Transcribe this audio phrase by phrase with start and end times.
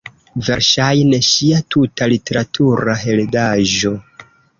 [0.45, 3.93] Verŝajne, ŝia tuta literatura heredaĵo.